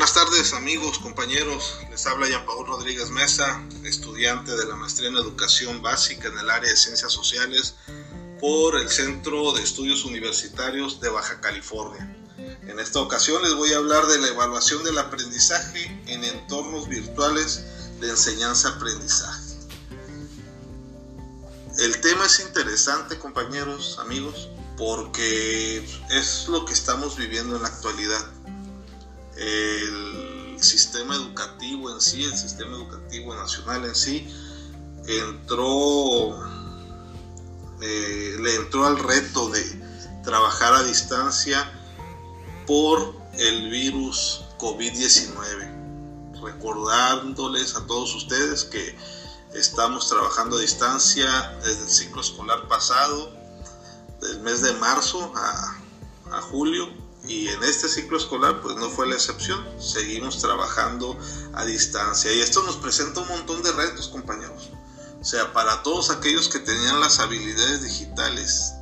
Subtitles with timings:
[0.00, 1.78] Buenas tardes amigos, compañeros.
[1.90, 6.48] Les habla Jean Paul Rodríguez Mesa, estudiante de la maestría en educación básica en el
[6.48, 7.74] área de ciencias sociales
[8.40, 12.16] por el Centro de Estudios Universitarios de Baja California.
[12.62, 17.62] En esta ocasión les voy a hablar de la evaluación del aprendizaje en entornos virtuales
[18.00, 19.52] de enseñanza-aprendizaje.
[21.78, 28.39] El tema es interesante, compañeros, amigos, porque es lo que estamos viviendo en la actualidad
[29.40, 34.28] el sistema educativo en sí, el sistema educativo nacional en sí,
[35.06, 36.36] entró,
[37.80, 39.64] eh, le entró al reto de
[40.22, 41.72] trabajar a distancia
[42.66, 46.40] por el virus COVID-19.
[46.42, 48.96] Recordándoles a todos ustedes que
[49.54, 53.32] estamos trabajando a distancia desde el ciclo escolar pasado,
[54.20, 55.80] del mes de marzo a,
[56.32, 56.88] a julio,
[57.26, 61.18] y en este ciclo escolar pues no fue la excepción, seguimos trabajando
[61.54, 64.70] a distancia y esto nos presenta un montón de retos compañeros.
[65.20, 68.72] O sea, para todos aquellos que tenían las habilidades digitales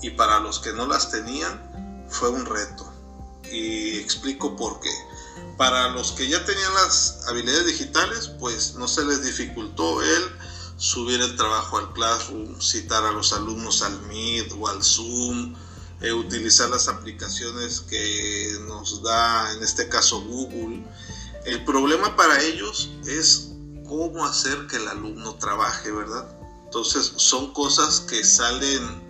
[0.00, 2.90] y para los que no las tenían fue un reto.
[3.50, 4.90] Y explico por qué.
[5.58, 10.24] Para los que ya tenían las habilidades digitales pues no se les dificultó el
[10.78, 15.54] subir el trabajo al Classroom, citar a los alumnos al Meet o al Zoom,
[16.02, 20.84] eh, utilizar las aplicaciones que nos da en este caso Google.
[21.44, 23.52] El problema para ellos es
[23.86, 26.26] cómo hacer que el alumno trabaje, ¿verdad?
[26.64, 29.02] Entonces son cosas que salen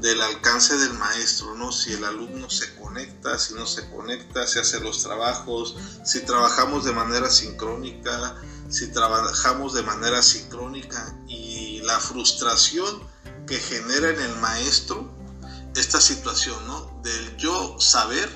[0.00, 1.72] del alcance del maestro, ¿no?
[1.72, 6.84] Si el alumno se conecta, si no se conecta, si hace los trabajos, si trabajamos
[6.84, 8.36] de manera sincrónica,
[8.68, 13.02] si trabajamos de manera sincrónica y la frustración
[13.46, 15.14] que genera en el maestro
[15.76, 17.00] esta situación, ¿no?
[17.02, 18.28] Del yo saber,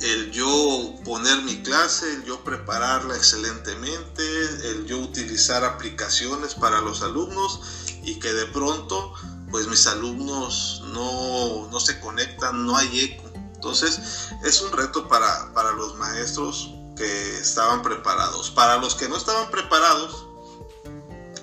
[0.00, 4.22] el yo poner mi clase, el yo prepararla excelentemente,
[4.70, 7.60] el yo utilizar aplicaciones para los alumnos
[8.02, 9.14] y que de pronto
[9.50, 13.24] pues mis alumnos no, no se conectan, no hay eco.
[13.54, 18.50] Entonces es un reto para, para los maestros que estaban preparados.
[18.50, 20.26] Para los que no estaban preparados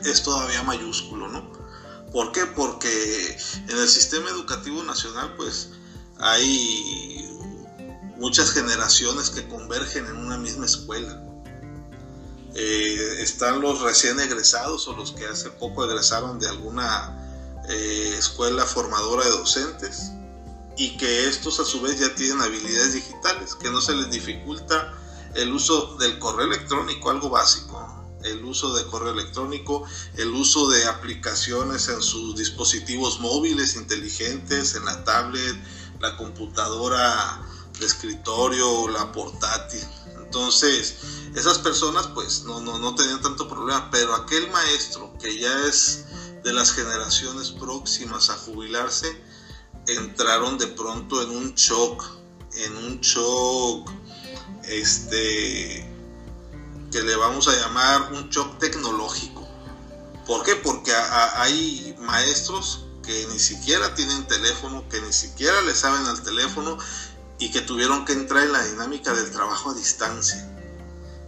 [0.03, 1.22] es todavía mayúsculo.
[2.13, 2.45] ¿Por qué?
[2.45, 3.37] Porque
[3.67, 5.69] en el sistema educativo nacional pues
[6.19, 7.27] hay
[8.17, 11.19] muchas generaciones que convergen en una misma escuela.
[12.53, 17.19] Eh, están los recién egresados o los que hace poco egresaron de alguna
[17.67, 20.11] eh, escuela formadora de docentes
[20.77, 24.93] y que estos a su vez ya tienen habilidades digitales, que no se les dificulta
[25.33, 27.82] el uso del correo electrónico, algo básico,
[28.23, 29.83] el uso de correo electrónico,
[30.17, 35.55] el uso de aplicaciones en sus dispositivos móviles inteligentes, en la tablet,
[35.99, 37.41] la computadora
[37.79, 39.83] de escritorio, la portátil.
[40.17, 40.95] Entonces,
[41.35, 46.05] esas personas pues no, no, no tenían tanto problema, pero aquel maestro que ya es
[46.43, 49.07] de las generaciones próximas a jubilarse,
[49.87, 52.03] entraron de pronto en un shock,
[52.53, 53.89] en un shock,
[54.63, 55.92] este,
[56.93, 59.47] que le vamos a llamar un shock tecnológico.
[60.27, 60.55] ¿Por qué?
[60.55, 66.77] Porque hay maestros que ni siquiera tienen teléfono, que ni siquiera le saben al teléfono
[67.39, 70.47] y que tuvieron que entrar en la dinámica del trabajo a distancia.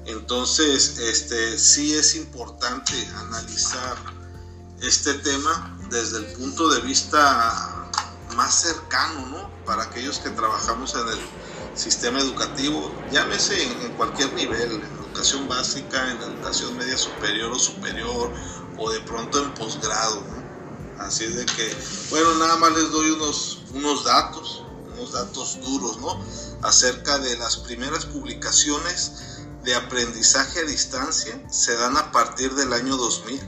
[0.06, 3.98] Entonces, este sí es importante analizar
[4.84, 7.90] este tema desde el punto de vista
[8.36, 9.66] más cercano, ¿no?
[9.66, 11.20] Para aquellos que trabajamos en el
[11.76, 18.32] sistema educativo, llámese en, cualquier nivel, en educación básica, en educación media superior o superior,
[18.78, 20.24] o de pronto en posgrado.
[21.00, 21.76] Así de que,
[22.10, 24.64] bueno, nada más les doy unos, unos datos,
[24.94, 26.24] unos datos duros, ¿no?
[26.62, 32.96] Acerca de las primeras publicaciones de aprendizaje a distancia se dan a partir del año
[32.96, 33.42] 2000.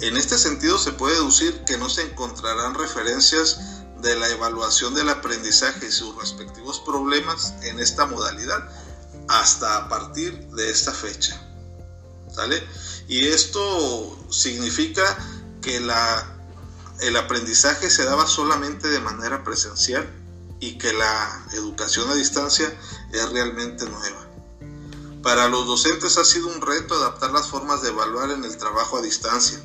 [0.00, 3.58] En este sentido se puede deducir que no se encontrarán referencias
[4.00, 8.68] de la evaluación del aprendizaje y sus respectivos problemas en esta modalidad
[9.28, 11.40] hasta a partir de esta fecha.
[12.32, 12.62] ¿Sale?
[13.08, 15.02] Y esto significa
[15.60, 16.36] que la,
[17.00, 20.08] el aprendizaje se daba solamente de manera presencial
[20.60, 22.72] y que la educación a distancia
[23.12, 24.26] es realmente nueva.
[25.22, 28.98] Para los docentes ha sido un reto adaptar las formas de evaluar en el trabajo
[28.98, 29.60] a distancia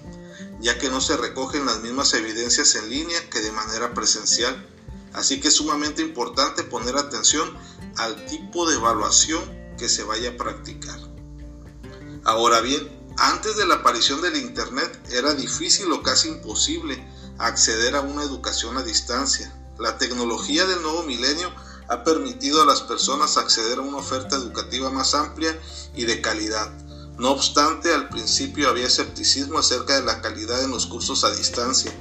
[0.64, 4.70] ya que no se recogen las mismas evidencias en línea que de manera presencial.
[5.12, 7.56] Así que es sumamente importante poner atención
[7.98, 9.44] al tipo de evaluación
[9.78, 10.98] que se vaya a practicar.
[12.24, 17.06] Ahora bien, antes de la aparición del Internet era difícil o casi imposible
[17.38, 19.54] acceder a una educación a distancia.
[19.78, 21.54] La tecnología del nuevo milenio
[21.90, 25.60] ha permitido a las personas acceder a una oferta educativa más amplia
[25.94, 26.72] y de calidad.
[27.18, 31.92] No obstante, al principio había escepticismo acerca de la calidad en los cursos a distancia,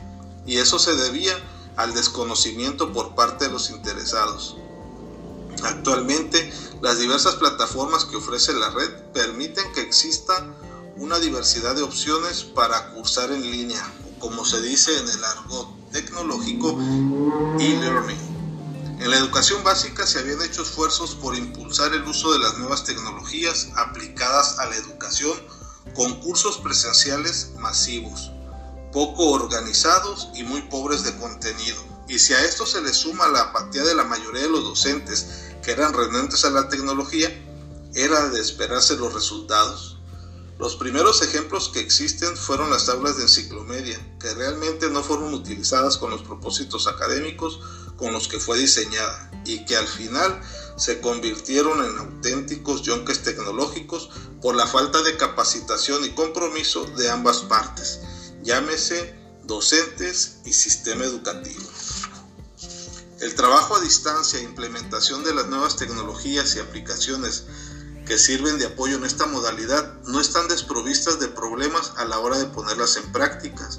[0.46, 1.32] y eso se debía
[1.76, 4.56] al desconocimiento por parte de los interesados.
[5.62, 10.46] Actualmente, las diversas plataformas que ofrece la red permiten que exista
[10.96, 13.82] una diversidad de opciones para cursar en línea,
[14.18, 16.78] como se dice en el argot tecnológico,
[17.60, 18.31] e-learning.
[19.02, 22.84] En la educación básica se habían hecho esfuerzos por impulsar el uso de las nuevas
[22.84, 25.32] tecnologías aplicadas a la educación
[25.96, 28.30] con cursos presenciales masivos,
[28.92, 31.82] poco organizados y muy pobres de contenido.
[32.06, 35.26] Y si a esto se le suma la apatía de la mayoría de los docentes
[35.64, 37.28] que eran renuentes a la tecnología,
[37.94, 39.98] era de esperarse los resultados.
[40.60, 45.98] Los primeros ejemplos que existen fueron las tablas de enciclomedia, que realmente no fueron utilizadas
[45.98, 47.58] con los propósitos académicos
[48.02, 50.40] con los que fue diseñada y que al final
[50.76, 54.10] se convirtieron en auténticos yonques tecnológicos
[54.40, 58.00] por la falta de capacitación y compromiso de ambas partes,
[58.42, 59.14] llámese
[59.44, 61.62] docentes y sistema educativo.
[63.20, 67.44] El trabajo a distancia e implementación de las nuevas tecnologías y aplicaciones
[68.04, 72.36] que sirven de apoyo en esta modalidad no están desprovistas de problemas a la hora
[72.36, 73.78] de ponerlas en prácticas,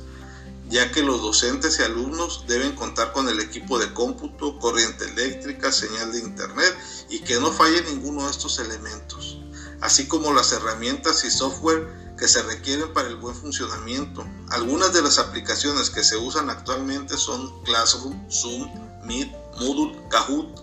[0.74, 5.72] ya que los docentes y alumnos deben contar con el equipo de cómputo, corriente eléctrica,
[5.72, 6.75] señal de internet
[7.10, 9.38] y que no falle ninguno de estos elementos,
[9.81, 14.25] así como las herramientas y software que se requieren para el buen funcionamiento.
[14.50, 18.68] Algunas de las aplicaciones que se usan actualmente son Classroom, Zoom,
[19.04, 20.60] Meet, Moodle, Kahoot,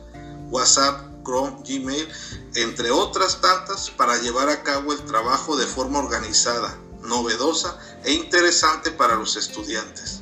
[0.51, 2.09] WhatsApp, Chrome, Gmail,
[2.57, 8.91] entre otras tantas para llevar a cabo el trabajo de forma organizada, novedosa e interesante
[8.91, 10.21] para los estudiantes.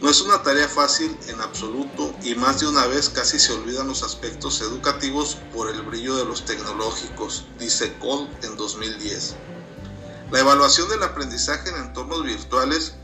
[0.00, 3.88] No es una tarea fácil en absoluto y más de una vez casi se olvidan
[3.88, 9.34] los aspectos educativos por el brillo de los tecnológicos, dice Cole en 2010.
[10.30, 12.94] La evaluación del aprendizaje en entornos virtuales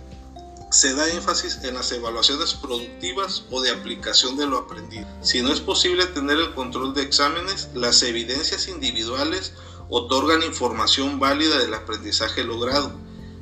[0.71, 5.07] se da énfasis en las evaluaciones productivas o de aplicación de lo aprendido.
[5.21, 9.53] Si no es posible tener el control de exámenes, las evidencias individuales
[9.89, 12.93] otorgan información válida del aprendizaje logrado,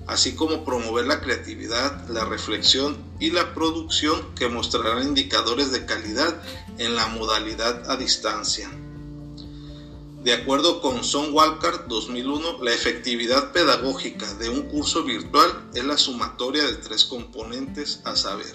[0.06, 6.43] así como promover la creatividad, la reflexión y la producción que mostrarán indicadores de calidad
[6.79, 8.71] en la modalidad a distancia.
[10.25, 15.99] De acuerdo con Son Walker 2001, la efectividad pedagógica de un curso virtual es la
[15.99, 18.55] sumatoria de tres componentes a saber,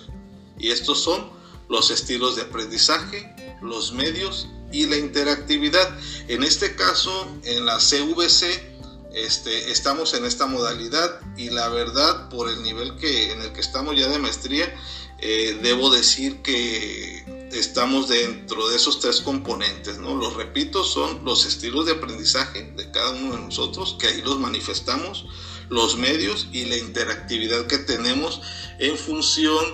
[0.58, 1.30] y estos son
[1.68, 5.98] los estilos de aprendizaje, los medios y la interactividad.
[6.28, 8.78] En este caso, en la CVC,
[9.14, 13.62] este, estamos en esta modalidad y la verdad, por el nivel que, en el que
[13.62, 14.74] estamos ya de maestría,
[15.20, 20.16] eh, debo decir que estamos dentro de esos tres componentes, ¿no?
[20.16, 24.40] Los repito, son los estilos de aprendizaje de cada uno de nosotros, que ahí los
[24.40, 25.26] manifestamos,
[25.70, 28.42] los medios y la interactividad que tenemos
[28.80, 29.66] en función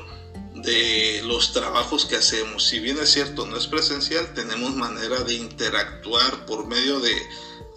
[0.56, 2.68] de los trabajos que hacemos.
[2.68, 7.14] Si bien es cierto, no es presencial, tenemos manera de interactuar por medio de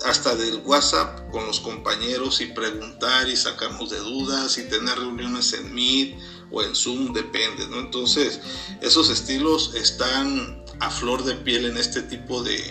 [0.05, 5.53] hasta del WhatsApp con los compañeros y preguntar y sacarnos de dudas y tener reuniones
[5.55, 6.19] en Meet
[6.50, 7.81] o en Zoom, depende, ¿no?
[7.81, 8.41] Entonces,
[8.82, 12.63] esos estilos están a flor de piel en este tipo de,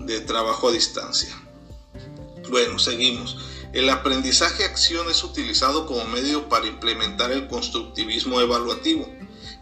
[0.00, 1.34] de trabajo a distancia.
[2.50, 3.38] Bueno, seguimos.
[3.74, 9.04] El aprendizaje acción es utilizado como medio para implementar el constructivismo evaluativo.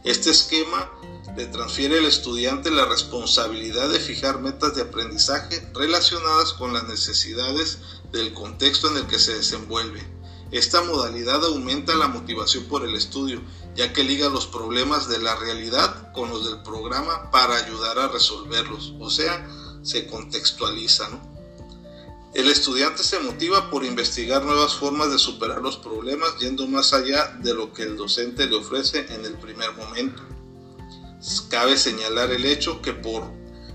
[0.04, 0.90] Este esquema
[1.34, 7.78] le transfiere al estudiante la responsabilidad de fijar metas de aprendizaje relacionadas con las necesidades
[8.12, 10.06] del contexto en el que se desenvuelve.
[10.50, 13.40] Esta modalidad aumenta la motivación por el estudio,
[13.74, 18.08] ya que liga los problemas de la realidad con los del programa para ayudar a
[18.08, 19.48] resolverlos, o sea,
[19.82, 21.08] se contextualiza.
[22.34, 27.36] El estudiante se motiva por investigar nuevas formas de superar los problemas yendo más allá
[27.42, 30.22] de lo que el docente le ofrece en el primer momento.
[31.50, 33.24] Cabe señalar el hecho que por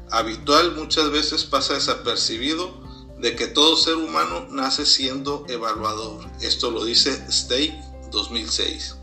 [0.10, 2.82] habitual muchas veces pasa desapercibido
[3.20, 6.26] de que todo ser humano nace siendo evaluador.
[6.42, 7.80] Esto lo dice Stake
[8.12, 8.96] 2006.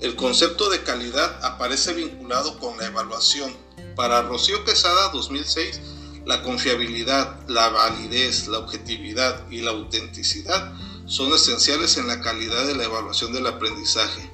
[0.00, 3.56] El concepto de calidad aparece vinculado con la evaluación.
[3.96, 5.80] Para Rocío Quesada 2006,
[6.24, 10.72] la confiabilidad, la validez, la objetividad y la autenticidad
[11.06, 14.30] son esenciales en la calidad de la evaluación del aprendizaje.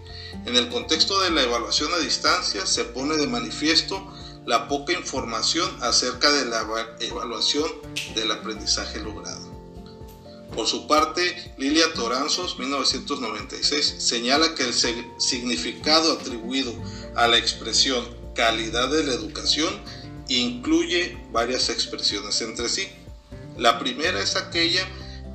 [0.46, 4.12] En el contexto de la evaluación a distancia se pone de manifiesto
[4.46, 6.66] la poca información acerca de la
[7.00, 7.70] evaluación
[8.14, 9.48] del aprendizaje logrado.
[10.54, 14.74] Por su parte, Lilia Toranzos, 1996, señala que el
[15.18, 16.72] significado atribuido
[17.14, 18.04] a la expresión
[18.34, 19.68] calidad de la educación
[20.28, 22.88] incluye varias expresiones entre sí.
[23.56, 24.86] La primera es aquella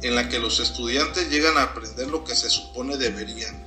[0.01, 3.63] en la que los estudiantes llegan a aprender lo que se supone deberían.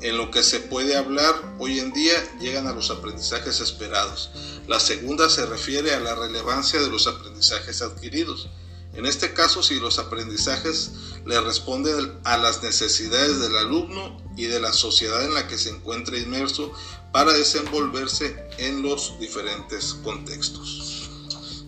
[0.00, 4.30] En lo que se puede hablar hoy en día llegan a los aprendizajes esperados.
[4.66, 8.48] La segunda se refiere a la relevancia de los aprendizajes adquiridos.
[8.94, 10.90] En este caso, si los aprendizajes
[11.26, 15.70] le responden a las necesidades del alumno y de la sociedad en la que se
[15.70, 16.72] encuentra inmerso
[17.16, 21.08] para desenvolverse en los diferentes contextos.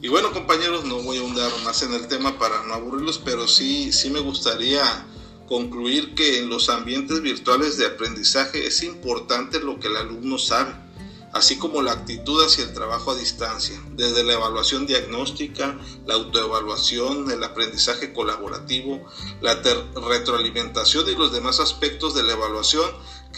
[0.02, 3.48] Y bueno compañeros, no voy a ahondar más en el tema para no aburrirlos, pero
[3.48, 5.06] sí, sí me gustaría
[5.48, 10.74] concluir que en los ambientes virtuales de aprendizaje es importante lo que el alumno sabe
[11.32, 17.30] así como la actitud hacia el trabajo a distancia, desde la evaluación diagnóstica, la autoevaluación,
[17.30, 19.04] el aprendizaje colaborativo,
[19.40, 22.86] la retroalimentación y los demás aspectos de la evaluación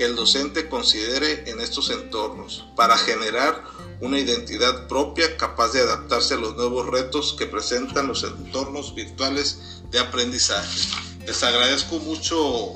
[0.01, 3.63] que el docente considere en estos entornos para generar
[4.01, 9.83] una identidad propia capaz de adaptarse a los nuevos retos que presentan los entornos virtuales
[9.91, 10.81] de aprendizaje.
[11.27, 12.73] Les agradezco mucho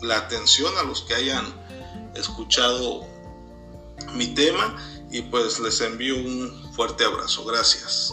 [0.00, 1.44] la atención a los que hayan
[2.14, 3.06] escuchado
[4.14, 4.74] mi tema
[5.10, 7.44] y pues les envío un fuerte abrazo.
[7.44, 8.10] Gracias.